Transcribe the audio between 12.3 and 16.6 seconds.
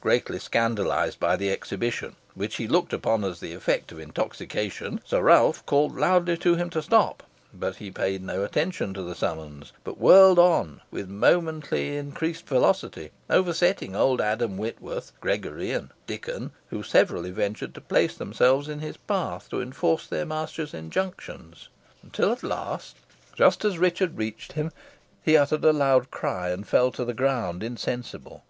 velocity, oversetting old Adam Whitworth, Gregory, and Dickon,